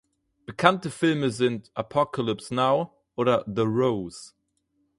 Bekannte 0.47 0.89
Filme 0.89 1.29
sind 1.29 1.69
"Apocalypse 1.75 2.51
Now" 2.51 2.91
oder 3.15 3.45
"The 3.45 3.61
Rose". 3.61 4.31